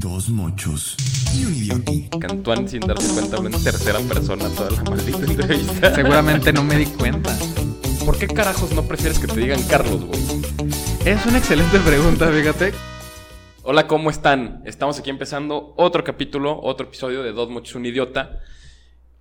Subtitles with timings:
[0.00, 0.94] Dos mochos
[1.34, 1.90] y un idiota.
[2.20, 5.92] Cantuán sin darse cuenta habla en tercera persona toda la maldita entrevista.
[5.96, 7.36] Seguramente no me di cuenta.
[8.04, 10.20] ¿Por qué carajos no prefieres que te digan Carlos, güey?
[11.04, 12.72] Es una excelente pregunta, fíjate.
[13.64, 14.62] Hola, ¿cómo están?
[14.64, 18.38] Estamos aquí empezando otro capítulo, otro episodio de Dos Mochos, un idiota.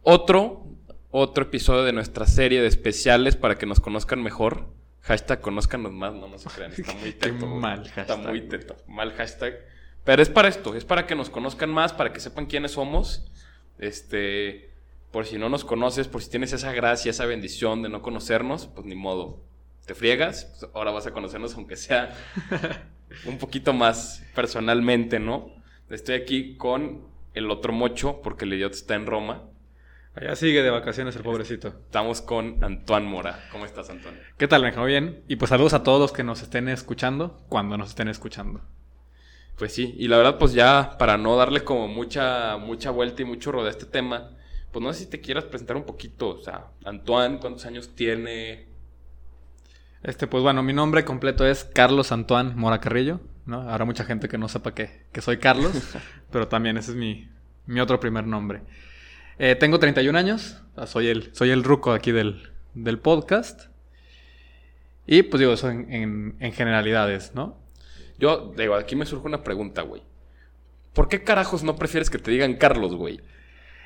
[0.03, 0.67] Otro,
[1.09, 4.67] otro episodio de nuestra serie de especiales para que nos conozcan mejor.
[5.01, 7.47] Hashtag conozcanos más, no, no se crean, está muy Qué teto.
[7.47, 7.59] güey.
[7.59, 8.49] mal Está hashtag, muy güey.
[8.49, 8.75] teto.
[8.87, 9.53] Mal hashtag.
[10.07, 13.29] Pero es para esto, es para que nos conozcan más, para que sepan quiénes somos.
[13.77, 14.71] Este,
[15.11, 18.67] por si no nos conoces, por si tienes esa gracia, esa bendición de no conocernos,
[18.67, 19.41] pues ni modo.
[19.85, 22.15] Te friegas, pues ahora vas a conocernos aunque sea
[23.25, 25.51] un poquito más personalmente, ¿no?
[25.89, 27.01] Estoy aquí con
[27.33, 29.43] el otro mocho, porque el idiota está en Roma.
[30.15, 31.67] Allá sigue de vacaciones el pobrecito.
[31.67, 33.49] Estamos con Antoine Mora.
[33.51, 34.19] ¿Cómo estás, Antoine?
[34.37, 34.87] ¿Qué tal, Benjamín?
[34.87, 35.23] Bien.
[35.27, 38.61] Y pues saludos a todos los que nos estén escuchando, cuando nos estén escuchando.
[39.57, 43.25] Pues sí, y la verdad, pues ya para no darle como mucha, mucha vuelta y
[43.25, 44.31] mucho rodeo a este tema,
[44.71, 48.67] pues no sé si te quieras presentar un poquito, o sea, Antoine, ¿cuántos años tiene?
[50.03, 53.61] Este, pues bueno, mi nombre completo es Carlos Antoine Mora Carrillo, ¿no?
[53.67, 55.71] Habrá mucha gente que no sepa que, que soy Carlos,
[56.31, 57.27] pero también ese es mi,
[57.65, 58.61] mi otro primer nombre.
[59.39, 63.69] Eh, tengo 31 años, soy el, soy el ruco aquí del, del podcast.
[65.07, 67.57] Y pues digo eso en, en- en generalidades, ¿no?
[68.17, 70.01] Yo, digo, aquí me surge una pregunta, güey.
[70.93, 73.21] ¿Por qué carajos no prefieres que te digan Carlos, güey?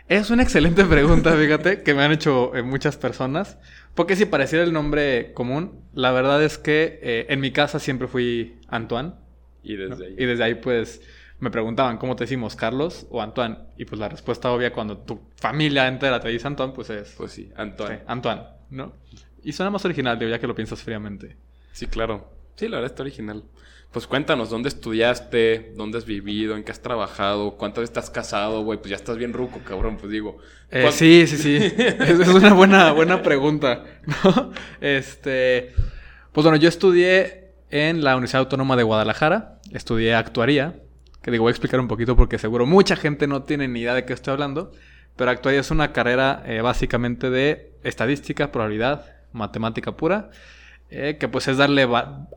[0.07, 3.57] Es una excelente pregunta, fíjate, que me han hecho eh, muchas personas.
[3.95, 8.07] Porque si pareciera el nombre común, la verdad es que eh, en mi casa siempre
[8.07, 9.13] fui Antoine.
[9.63, 9.89] Y ¿no?
[9.89, 10.15] desde ahí.
[10.17, 11.01] Y desde ahí, pues,
[11.39, 13.57] me preguntaban, ¿cómo te decimos, Carlos o Antoine?
[13.77, 17.31] Y pues la respuesta obvia cuando tu familia entera te dice Antoine, pues es Pues
[17.31, 18.01] sí, sí, Antoine.
[18.05, 18.93] Antoine, ¿no?
[19.43, 21.37] Y suena más original, digo, ya que lo piensas fríamente.
[21.71, 22.40] Sí, claro.
[22.55, 23.43] Sí, la verdad está original.
[23.91, 25.73] Pues cuéntanos, ¿dónde estudiaste?
[25.75, 26.55] ¿Dónde has vivido?
[26.55, 27.57] ¿En qué has trabajado?
[27.57, 28.79] ¿Cuántas veces estás casado, güey?
[28.79, 30.37] Pues ya estás bien ruco, cabrón, pues digo.
[30.69, 31.55] Eh, ¿cuán- sí, sí, sí.
[31.77, 33.83] es, es una buena, buena pregunta,
[34.23, 34.51] ¿no?
[34.79, 35.73] Este,
[36.31, 40.75] pues bueno, yo estudié en la Universidad Autónoma de Guadalajara, estudié actuaría,
[41.21, 43.93] que digo, voy a explicar un poquito porque seguro mucha gente no tiene ni idea
[43.93, 44.71] de qué estoy hablando,
[45.17, 50.31] pero actuaría es una carrera eh, básicamente de estadística, probabilidad, matemática pura,
[50.91, 51.83] eh, que pues es darle,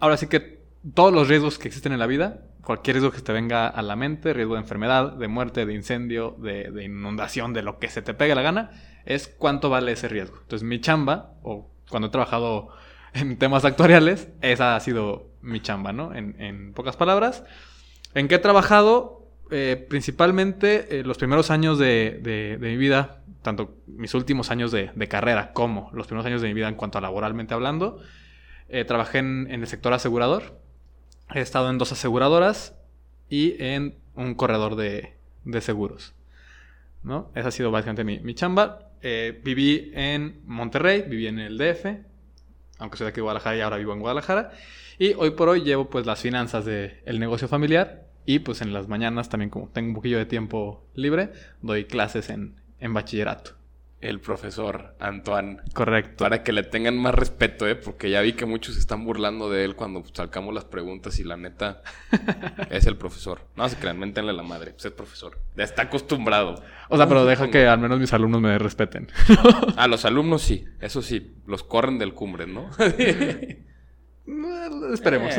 [0.01, 0.63] ahora sí que
[0.95, 3.97] todos los riesgos que existen en la vida, cualquier riesgo que te venga a la
[3.97, 8.01] mente, riesgo de enfermedad, de muerte, de incendio, de, de inundación, de lo que se
[8.03, 8.71] te pegue la gana,
[9.05, 10.39] es cuánto vale ese riesgo.
[10.43, 12.69] Entonces mi chamba, o cuando he trabajado
[13.13, 16.15] en temas actuariales, esa ha sido mi chamba, ¿no?
[16.15, 17.45] En, en pocas palabras.
[18.15, 19.21] ¿En qué he trabajado?
[19.51, 24.73] Eh, principalmente eh, los primeros años de, de- de mi vida, tanto mis últimos años
[24.73, 28.01] de, de carrera como los primeros años de mi vida en cuanto a laboralmente hablando,
[28.69, 30.59] eh, trabajé en, en el sector asegurador.
[31.35, 32.75] He estado en dos aseguradoras
[33.29, 35.15] y en un corredor de,
[35.45, 36.15] de seguros.
[37.03, 37.31] ¿no?
[37.35, 38.91] Esa ha sido básicamente mi, mi chamba.
[39.03, 41.87] Eh, viví en Monterrey, viví en el DF,
[42.79, 44.53] aunque soy de aquí de Guadalajara y ahora vivo en Guadalajara.
[44.99, 48.89] Y hoy por hoy llevo pues las finanzas del negocio familiar y pues en las
[48.89, 53.53] mañanas también como tengo un poquillo de tiempo libre, doy clases en, en bachillerato.
[54.01, 55.61] El profesor Antoine.
[55.73, 56.25] Correcto.
[56.25, 57.75] Para que le tengan más respeto, ¿eh?
[57.75, 61.25] Porque ya vi que muchos se están burlando de él cuando sacamos las preguntas y
[61.25, 61.83] la neta
[62.71, 63.47] es el profesor.
[63.57, 64.73] No se crean, méntenle la madre.
[64.73, 65.39] Pues es profesor.
[65.57, 66.63] Ya está acostumbrado.
[66.91, 69.09] O sea, pero deja que al menos mis alumnos me respeten.
[69.77, 72.71] A los alumnos sí, eso sí, los corren del cumbre, ¿no?
[74.93, 75.35] Esperemos.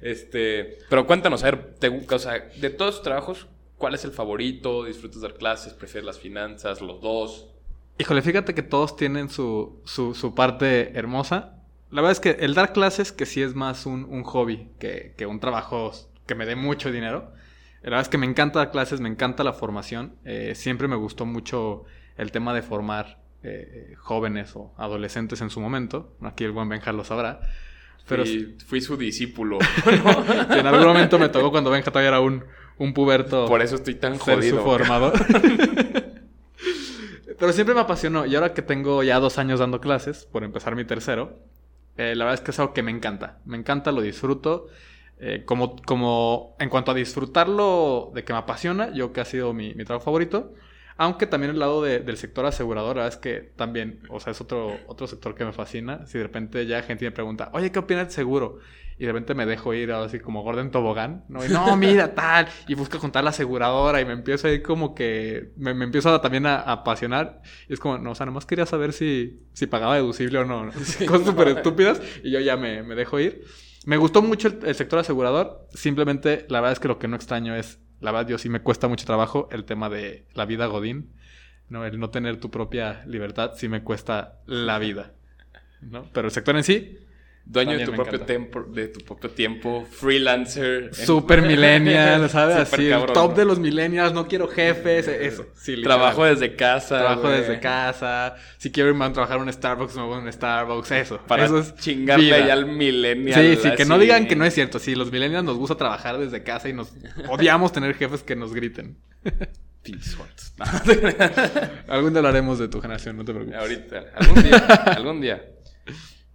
[0.00, 4.12] este, pero cuéntanos, a ver, te, o sea, de todos tus trabajos, ¿cuál es el
[4.12, 4.84] favorito?
[4.84, 5.72] ¿Disfrutas dar clases?
[5.74, 6.80] ¿Prefieres las finanzas?
[6.80, 7.48] ¿Los dos?
[7.98, 11.62] Híjole, fíjate que todos tienen su, su, su parte hermosa.
[11.90, 15.14] La verdad es que el dar clases, que sí es más un, un hobby que,
[15.16, 15.92] que un trabajo
[16.26, 17.32] que me dé mucho dinero.
[17.82, 20.16] La verdad es que me encanta dar clases, me encanta la formación.
[20.24, 21.84] Eh, siempre me gustó mucho
[22.16, 26.16] el tema de formar eh, jóvenes o adolescentes en su momento.
[26.22, 27.40] Aquí el buen Benja lo sabrá.
[28.08, 29.58] Pero Fui, fui su discípulo.
[29.84, 32.44] si en algún momento me tocó cuando Benja todavía era un,
[32.78, 33.46] un puberto.
[33.46, 34.58] Por eso estoy tan ser jodido.
[34.58, 35.12] su formador.
[37.38, 38.26] Pero siempre me apasionó.
[38.26, 41.38] Y ahora que tengo ya dos años dando clases, por empezar mi tercero,
[41.96, 43.38] eh, la verdad es que es algo que me encanta.
[43.44, 44.68] Me encanta, lo disfruto.
[45.18, 49.52] Eh, como, como en cuanto a disfrutarlo de que me apasiona, yo que ha sido
[49.52, 50.54] mi, mi trabajo favorito.
[50.98, 54.30] Aunque también el lado de- del sector asegurador, la verdad es que también, o sea,
[54.32, 56.06] es otro, otro sector que me fascina.
[56.06, 58.58] Si de repente ya gente me pregunta, oye, ¿qué opinas del seguro?
[58.98, 61.44] Y de repente me dejo ir así como Gordon Tobogán, ¿no?
[61.44, 62.48] Y, no, mira, tal.
[62.66, 65.52] Y busco contar la aseguradora y me empiezo ahí como que...
[65.56, 67.42] Me, me empiezo a- también a, a apasionar.
[67.68, 70.64] Y es como, no, o sea, nomás quería saber si, si pagaba deducible o no.
[70.66, 70.72] ¿no?
[71.06, 73.44] Cosas súper estúpidas y yo ya me, me dejo ir.
[73.84, 75.68] Me gustó mucho el, el sector asegurador.
[75.74, 78.60] Simplemente, la verdad es que lo que no extraño es, la verdad, yo sí me
[78.60, 81.12] cuesta mucho trabajo el tema de la vida Godín.
[81.68, 81.84] ¿no?
[81.84, 85.12] El no tener tu propia libertad sí me cuesta la vida.
[85.82, 86.04] ¿no?
[86.14, 86.98] Pero el sector en sí,
[87.48, 90.92] Dueño de tu, propio tiempo, de tu propio tiempo, freelancer.
[90.92, 92.56] super millennial, ¿sabes?
[92.56, 93.36] Así, cabrón, el top ¿no?
[93.36, 95.46] de los millennials, no quiero jefes, eso.
[95.54, 96.98] Sí, Trabajo desde casa.
[96.98, 98.34] Trabajo desde casa.
[98.58, 100.90] Si quiero irme a trabajar en un Starbucks, me voy a un Starbucks.
[100.90, 101.20] Eso.
[101.28, 103.40] Para eso es chingarle ya al millennial.
[103.40, 104.80] Sí, sí, que no digan que no es cierto.
[104.80, 106.92] Sí, los millennials nos gusta trabajar desde casa y nos
[107.28, 108.96] odiamos tener jefes que nos griten.
[111.86, 113.60] Algún día hablaremos de tu generación, no te preocupes.
[113.60, 115.44] Ahorita, algún día, algún día.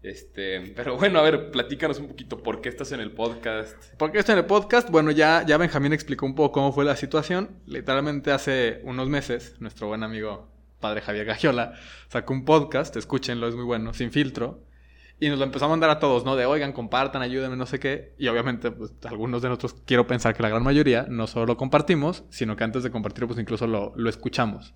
[0.04, 3.76] Este, pero bueno, a ver, platícanos un poquito por qué estás en el podcast.
[3.98, 4.90] ¿Por qué estoy en el podcast?
[4.90, 7.62] Bueno, ya, ya Benjamín explicó un poco cómo fue la situación.
[7.68, 10.50] Literalmente hace unos meses, nuestro buen amigo
[10.80, 11.74] padre Javier Gagiola
[12.10, 14.64] sacó un podcast, escúchenlo, es muy bueno, sin filtro.
[15.20, 16.36] Y nos lo empezó a mandar a todos, ¿no?
[16.36, 18.16] De, oigan, compartan, ayúdenme, no sé qué.
[18.18, 21.58] Y obviamente, pues, algunos de nosotros, quiero pensar que la gran mayoría, no solo lo
[21.58, 24.74] compartimos, sino que antes de compartirlo, pues, incluso lo, lo escuchamos.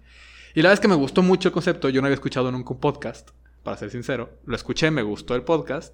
[0.54, 1.90] Y la verdad es que me gustó mucho el concepto.
[1.90, 3.32] Yo no había escuchado nunca un podcast,
[3.66, 4.40] para ser sincero.
[4.46, 5.94] Lo escuché, me gustó el podcast.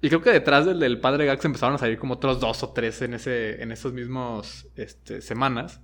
[0.00, 2.72] Y creo que detrás del, del Padre Gax empezaron a salir como otros dos o
[2.72, 5.80] tres en, ese, en esos mismos este, semanas.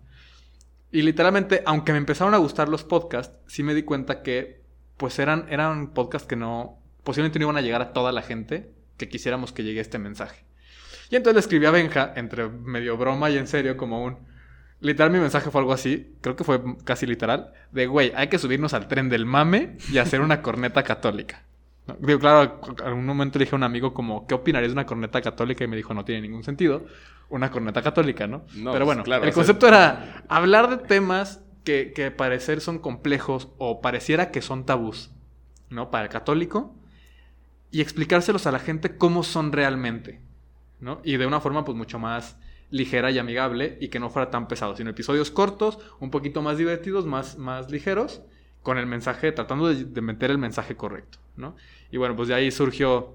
[0.93, 4.62] Y literalmente, aunque me empezaron a gustar los podcasts, sí me di cuenta que
[4.96, 8.75] pues eran, eran podcasts que no, posiblemente no iban a llegar a toda la gente
[8.96, 10.44] que quisiéramos que llegue este mensaje.
[11.11, 14.19] Y entonces le escribí a Benja, entre medio broma y en serio, como un...
[14.80, 18.38] Literal, mi mensaje fue algo así, creo que fue casi literal, de, güey, hay que
[18.38, 21.42] subirnos al tren del mame y hacer una corneta católica.
[22.00, 24.86] Digo, claro, en algún momento le dije a un amigo como, ¿qué opinarías de una
[24.86, 25.64] corneta católica?
[25.64, 26.84] Y me dijo, no tiene ningún sentido.
[27.30, 28.42] Una corneta católica, ¿no?
[28.54, 32.10] No, Pero pues, bueno, claro, el o sea- concepto era hablar de temas que, que
[32.10, 35.10] parecer son complejos o pareciera que son tabús,
[35.70, 35.90] ¿no?
[35.90, 36.75] Para el católico
[37.70, 40.20] y explicárselos a la gente cómo son realmente,
[40.80, 41.00] ¿no?
[41.04, 42.36] Y de una forma pues mucho más
[42.70, 46.59] ligera y amigable y que no fuera tan pesado, sino episodios cortos, un poquito más
[46.59, 48.23] divertidos, más, más ligeros,
[48.62, 51.56] con el mensaje, tratando de, de meter el mensaje correcto, ¿no?
[51.91, 53.15] Y bueno, pues de ahí surgió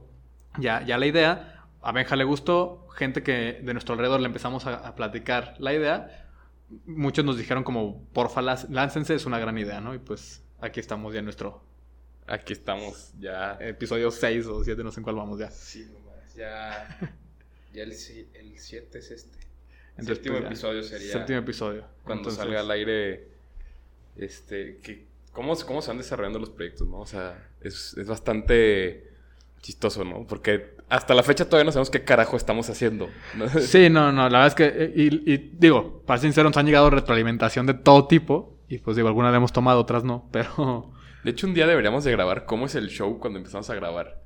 [0.58, 4.66] ya, ya la idea, a Benja le gustó, gente que de nuestro alrededor le empezamos
[4.66, 6.28] a, a platicar la idea,
[6.86, 9.94] muchos nos dijeron como, porfa, láncense, es una gran idea, ¿no?
[9.94, 11.62] Y pues aquí estamos ya en nuestro
[12.28, 13.58] Aquí estamos ya.
[13.60, 15.52] episodio 6 o 7, no sé en cuál vamos ya.
[15.52, 17.18] Sí, nomás, ya.
[17.74, 19.38] Ya el 7 es este.
[19.98, 20.48] El séptimo pues, ya.
[20.48, 21.86] episodio sería Séptimo episodio.
[22.04, 23.28] cuando Entonces, salga al aire.
[24.16, 24.80] Este.
[24.81, 27.00] Que, ¿cómo, ¿Cómo se van desarrollando los proyectos, no?
[27.00, 29.12] O sea, es, es bastante
[29.62, 30.25] chistoso, ¿no?
[30.28, 33.10] Porque hasta la fecha todavía no sabemos qué carajo estamos haciendo.
[33.36, 33.48] ¿no?
[33.60, 36.66] Sí, no, no, la verdad es que, y, y digo, para ser sincero, nos han
[36.66, 40.92] llegado retroalimentación de todo tipo, y pues digo, algunas la hemos tomado, otras no, pero
[41.24, 44.23] De hecho, un día deberíamos de grabar cómo es el show cuando empezamos a grabar.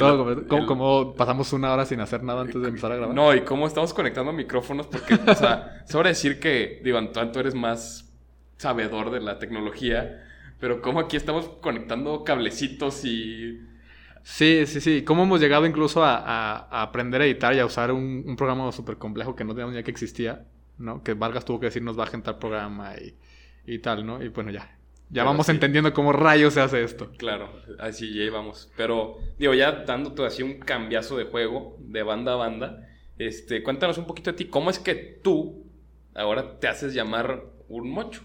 [0.00, 3.14] Todo El- como- el- pasamos una hora sin hacer nada antes de empezar a grabar.
[3.14, 7.38] No, y cómo estamos conectando micrófonos, porque, o sea, sobra decir que, digo, Antoine, tú
[7.40, 8.12] eres más
[8.56, 10.24] sabedor de la tecnología,
[10.58, 13.60] pero cómo aquí estamos conectando cablecitos y...
[14.22, 15.02] Sí, sí, sí.
[15.02, 18.36] ¿Cómo hemos llegado incluso a, a- a aprender a editar y a usar un, un
[18.36, 20.44] programa súper complejo que no teníamos idea que existía,
[20.76, 21.02] ¿no?
[21.02, 23.14] Que Vargas tuvo que decirnos bajen tal programa y,
[23.66, 24.22] y tal, ¿no?
[24.22, 24.76] Y bueno, ya.
[25.10, 25.50] Ya Pero vamos sí.
[25.50, 27.10] entendiendo cómo rayos se hace esto.
[27.16, 28.72] Claro, así ya íbamos.
[28.76, 33.98] Pero, digo, ya dándote así un cambiazo de juego, de banda a banda, este, cuéntanos
[33.98, 34.46] un poquito de ti.
[34.46, 35.66] ¿Cómo es que tú
[36.14, 38.22] ahora te haces llamar un mocho?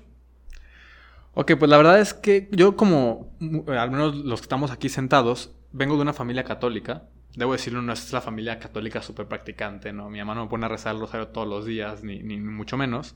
[1.33, 3.35] Ok, pues la verdad es que yo como,
[3.67, 7.09] al menos los que estamos aquí sentados, vengo de una familia católica.
[7.35, 10.09] Debo decirlo, no es la familia católica súper practicante, ¿no?
[10.09, 12.77] Mi mamá no me pone a rezar el rosario todos los días, ni, ni mucho
[12.77, 13.15] menos.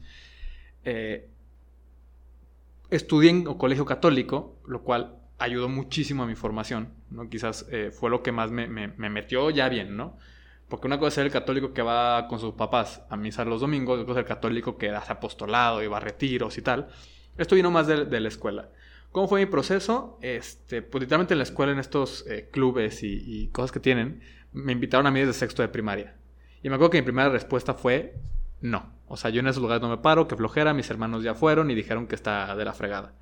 [0.83, 1.29] Eh,
[2.89, 7.29] estudié en colegio católico, lo cual ayudó muchísimo a mi formación, ¿no?
[7.29, 10.17] Quizás eh, fue lo que más me, me- me metió ya bien, ¿no?
[10.67, 13.61] Porque una cosa es ser el católico que va con sus papás a misa los
[13.61, 16.89] domingos, otra cosa es el católico que hace apostolado y va a retiros y tal.
[17.37, 18.69] Esto vino más de, de la escuela.
[19.11, 20.19] ¿Cómo fue mi proceso?
[20.21, 24.21] Este, pues literalmente en la escuela, en estos eh, clubes y, y cosas que tienen,
[24.51, 26.15] me invitaron a mí desde sexto de primaria.
[26.61, 28.13] Y me acuerdo que mi primera respuesta fue
[28.61, 28.91] no.
[29.07, 31.71] O sea, yo en esos lugares no me paro, que flojera, mis hermanos ya fueron
[31.71, 33.13] y dijeron que está de la fregada.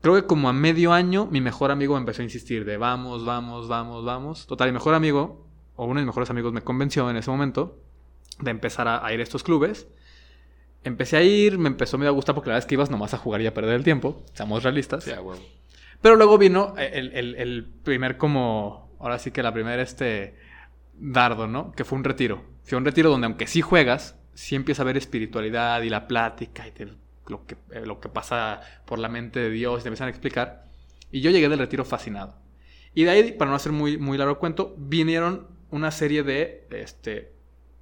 [0.00, 3.24] Creo que como a medio año mi mejor amigo me empezó a insistir de vamos,
[3.24, 4.46] vamos, vamos, vamos.
[4.46, 5.46] Total, mi mejor amigo,
[5.76, 7.78] o uno de mis mejores amigos me convenció en ese momento
[8.38, 9.88] de empezar a, a ir a estos clubes.
[10.84, 13.18] Empecé a ir, me empezó a gustar porque la verdad es que ibas nomás a
[13.18, 15.04] jugar y a perder el tiempo, seamos realistas.
[15.04, 15.36] Sí, huevo.
[16.00, 20.36] Pero luego vino el, el- el primer como, ahora sí que la primera este
[20.94, 21.72] dardo, ¿no?
[21.72, 22.42] Que fue un retiro.
[22.70, 26.68] Fue un retiro donde aunque sí juegas, sí empieza a ver espiritualidad y la plática
[26.68, 26.86] y te-
[27.26, 30.10] lo, que, eh, lo que pasa por la mente de Dios y te empiezan a
[30.10, 30.66] explicar.
[31.10, 32.36] Y yo llegué del retiro fascinado.
[32.94, 37.32] Y de ahí, para no hacer muy, muy largo cuento, vinieron una serie de este,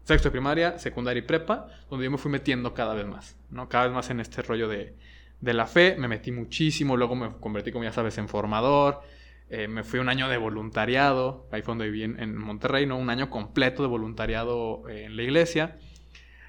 [0.05, 3.69] sexto de primaria, secundaria y prepa, donde yo me fui metiendo cada vez más, ¿no?
[3.69, 4.95] Cada vez más en este rollo de,
[5.43, 9.03] de la fe, me metí muchísimo, luego me convertí, como ya sabes, en formador,
[9.51, 12.97] eh, me fui un año de voluntariado, ahí fue donde viví en, en Monterrey, ¿no?
[12.99, 15.79] Un año completo de voluntariado eh, en la iglesia.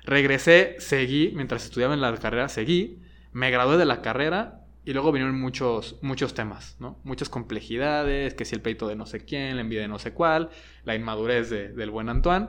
[0.03, 2.99] Regresé, seguí, mientras estudiaba en la carrera, seguí,
[3.31, 6.97] me gradué de la carrera y luego vinieron muchos, muchos temas, ¿no?
[7.03, 10.13] Muchas complejidades, que si el peito de no sé quién, la envidia de no sé
[10.13, 10.49] cuál,
[10.83, 12.47] la inmadurez de- del buen Antoine.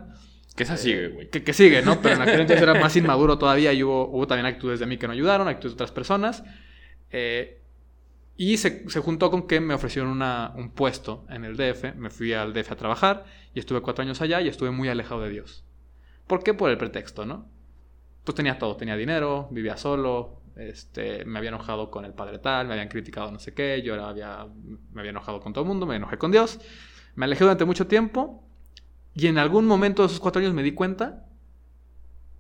[0.57, 1.29] Que esa sigue, güey.
[1.29, 2.01] Que, que sigue, ¿no?
[2.01, 4.97] Pero en aquel entonces era más inmaduro todavía y hubo, hubo también actitudes de mí
[4.97, 6.43] que no ayudaron, actitudes de otras personas.
[7.11, 7.60] Eh,
[8.43, 11.95] y se, juntó con que me ofrecieron un puesto en el DF.
[11.97, 15.21] Me fui al DF a trabajar y estuve cuatro años allá y estuve muy alejado
[15.21, 15.63] de Dios.
[16.27, 16.55] ¿Por qué?
[16.55, 17.51] Por el pretexto, ¿no?
[18.25, 22.67] Pues tenía todo, tenía dinero, vivía solo, este, me había enojado con el padre tal,
[22.67, 24.47] me habían criticado no sé qué, yo había,
[24.91, 26.61] me había enojado con todo el mundo, me enojé con Dios.
[27.17, 28.49] Me alejé durante mucho tiempo
[29.13, 31.27] y en algún momento de esos cuatro años me di cuenta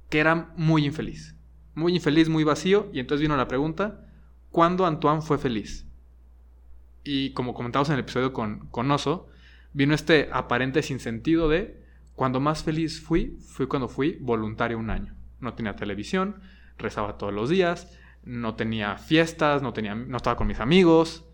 [0.08, 1.36] que era muy infeliz.
[1.74, 2.88] Muy infeliz, muy vacío.
[2.90, 4.06] Y entonces vino la pregunta,
[4.48, 5.89] ¿cuándo Antoine fue feliz?
[7.04, 9.28] Y como comentamos en el episodio con, con Oso,
[9.72, 11.82] vino este aparente sinsentido de,
[12.14, 15.14] cuando más feliz fui, fui cuando fui voluntario un año.
[15.40, 16.40] No tenía televisión,
[16.76, 21.24] rezaba todos los días, no tenía fiestas, no, tenía, no estaba con mis amigos.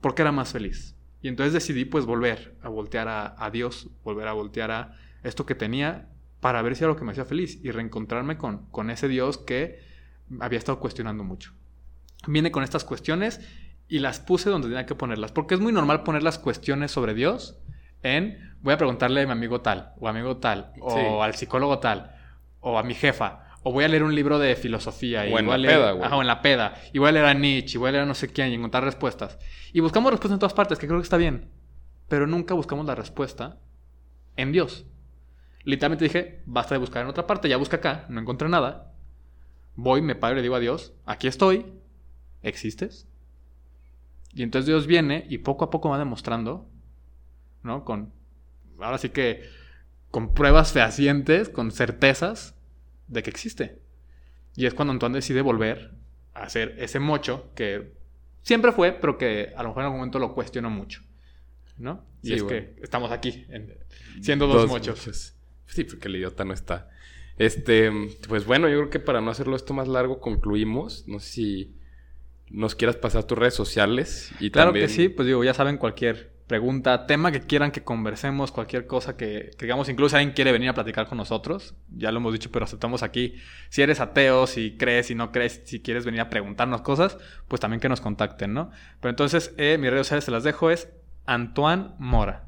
[0.00, 0.94] ¿Por qué era más feliz?
[1.20, 5.44] Y entonces decidí pues volver a voltear a, a Dios, volver a voltear a esto
[5.44, 6.08] que tenía
[6.40, 9.38] para ver si era lo que me hacía feliz y reencontrarme con, con ese Dios
[9.38, 9.80] que
[10.40, 11.52] había estado cuestionando mucho.
[12.26, 13.40] Vine con estas cuestiones
[13.88, 17.14] y las puse donde tenía que ponerlas, porque es muy normal poner las cuestiones sobre
[17.14, 17.58] Dios
[18.02, 21.00] en voy a preguntarle a mi amigo tal, o amigo tal, o Sí.
[21.00, 22.14] al psicólogo tal,
[22.60, 25.26] o a mi jefa, o voy a leer un libro de filosofía.
[25.26, 26.04] y O en voy a la leer- peda, güey.
[26.06, 26.74] Ajá, o en la peda.
[26.92, 28.54] Y voy a leer a Nietzsche, y voy a leer a no sé quién, y
[28.54, 29.38] encontrar respuestas.
[29.72, 31.50] Y buscamos respuestas en todas partes, que creo que está bien.
[32.08, 33.58] Pero nunca buscamos la respuesta
[34.36, 34.86] en Dios.
[35.64, 38.92] Literalmente dije, basta de buscar en otra parte, ya busca acá, no encontré nada.
[39.74, 41.66] Voy, me paro y le digo a Dios, aquí estoy,
[42.42, 43.07] ¿existes?
[44.34, 46.68] Y entonces Dios viene y poco a poco va demostrando,
[47.62, 47.84] ¿no?
[47.84, 48.12] Con,
[48.80, 49.42] ahora sí que,
[50.10, 52.54] con pruebas fehacientes, con certezas
[53.08, 53.78] de que existe.
[54.56, 55.92] Y es cuando Antoine decide volver
[56.34, 57.92] a hacer ese mocho que
[58.42, 61.02] siempre fue, pero que a lo mejor en algún momento lo cuestionó mucho,
[61.78, 62.04] ¿no?
[62.22, 63.74] Y Sí, es que estamos aquí, en-
[64.20, 65.34] siendo dos, mochos.
[65.66, 66.90] Sí, porque el idiota no está.
[67.38, 67.90] Este,
[68.28, 71.04] pues bueno, yo creo que para no hacerlo esto más largo, concluimos.
[71.06, 71.77] No sé si
[72.50, 74.30] nos quieras pasar tus redes sociales.
[74.40, 77.84] Y Claro también- que sí, pues digo, ya saben, cualquier pregunta, tema que quieran que
[77.84, 82.10] conversemos, cualquier cosa que, que digamos, incluso alguien quiere venir a platicar con nosotros, ya
[82.10, 83.34] lo hemos dicho, pero aceptamos aquí,
[83.68, 87.60] si eres ateo, si crees, si no crees, si quieres venir a preguntarnos cosas, pues
[87.60, 88.70] también que nos contacten, ¿no?
[89.00, 90.88] Pero entonces, eh, mis redes sociales se las dejo, es
[91.26, 92.47] Antoine Mora.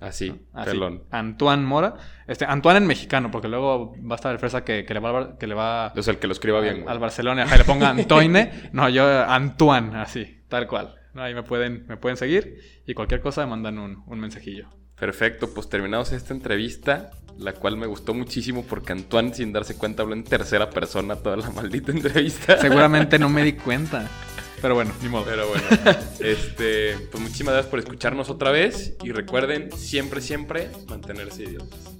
[0.00, 1.02] Así, Así, pelón.
[1.10, 1.94] Antoine Mora.
[2.26, 5.36] Este, Antoine en mexicano, porque luego va a estar el fresa que, que le va,
[5.38, 6.88] que le va O sea, el que lo escriba bien, güey.
[6.92, 8.52] al Barcelona, ajá, y le ponga Antoine.
[8.72, 10.94] no, yo Antoine, así, tal cual.
[11.14, 14.68] No, ahí me pueden, me pueden seguir y cualquier cosa me mandan un, un mensajillo.
[14.98, 20.02] Perfecto, pues terminamos esta entrevista, la cual me gustó muchísimo porque Antoine, sin darse cuenta,
[20.02, 22.58] habló en tercera persona toda la maldita entrevista.
[22.58, 24.08] Seguramente no me di cuenta.
[24.60, 25.24] Pero bueno, ni modo.
[25.24, 25.64] Pero bueno,
[26.20, 31.97] este, pues muchísimas gracias por escucharnos otra vez y recuerden siempre, siempre mantenerse idiotas.